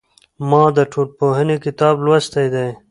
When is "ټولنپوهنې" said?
0.91-1.55